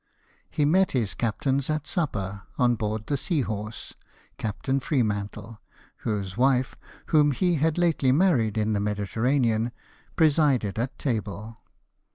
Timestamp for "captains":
1.13-1.69